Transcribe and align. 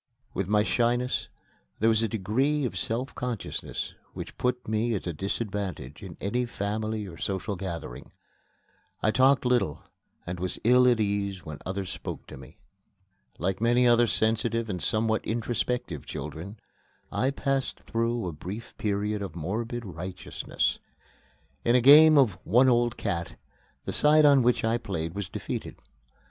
With 0.33 0.47
my 0.47 0.63
shyness 0.63 1.29
there 1.77 1.87
was 1.87 2.01
a 2.01 2.07
degree 2.07 2.65
of 2.65 2.75
self 2.75 3.13
consciousness 3.13 3.93
which 4.13 4.35
put 4.35 4.67
me 4.67 4.95
at 4.95 5.05
a 5.05 5.13
disadvantage 5.13 6.01
in 6.01 6.17
any 6.19 6.47
family 6.47 7.05
or 7.05 7.19
social 7.19 7.55
gathering. 7.55 8.11
I 9.03 9.11
talked 9.11 9.45
little 9.45 9.83
and 10.25 10.39
was 10.39 10.57
ill 10.63 10.87
at 10.87 10.99
ease 10.99 11.45
when 11.45 11.59
others 11.67 11.91
spoke 11.91 12.25
to 12.29 12.37
me. 12.37 12.57
Like 13.37 13.61
many 13.61 13.87
other 13.87 14.07
sensitive 14.07 14.71
and 14.71 14.81
somewhat 14.81 15.23
introspective 15.23 16.07
children, 16.07 16.59
I 17.11 17.29
passed 17.29 17.81
through 17.81 18.25
a 18.25 18.31
brief 18.33 18.75
period 18.79 19.21
of 19.21 19.35
morbid 19.35 19.85
righteousness. 19.85 20.79
In 21.63 21.75
a 21.75 21.79
game 21.79 22.17
of 22.17 22.39
"one 22.43 22.69
old 22.69 22.97
cat," 22.97 23.35
the 23.85 23.93
side 23.93 24.25
on 24.25 24.41
which 24.41 24.63
I 24.63 24.79
played 24.79 25.13
was 25.13 25.29
defeated. 25.29 25.75